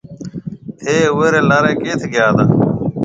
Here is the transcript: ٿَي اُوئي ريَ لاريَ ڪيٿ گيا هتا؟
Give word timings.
ٿَي 0.81 0.95
اُوئي 1.11 1.27
ريَ 1.33 1.41
لاريَ 1.49 1.73
ڪيٿ 1.81 2.01
گيا 2.11 2.25
هتا؟ 2.29 2.43